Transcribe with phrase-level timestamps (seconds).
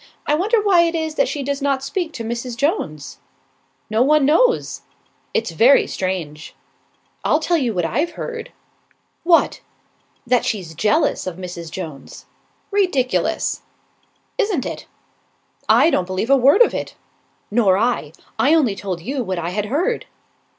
[0.25, 2.57] I wonder why it is that she does not speak to Mrs.
[2.57, 3.19] Jones."
[3.87, 4.81] "No one knows."
[5.31, 6.55] "It's very strange."
[7.23, 8.51] "I'll tell you what I've heard."
[9.23, 9.61] "What?"
[10.25, 11.69] "That she's jealous of Mrs.
[11.69, 12.25] Jones."
[12.71, 13.61] "Ridiculous!"
[14.39, 14.87] "Isn't it."
[15.69, 16.95] "I don't believe a word of it."
[17.51, 18.11] "Nor I.
[18.39, 20.07] I only told you what I had heard."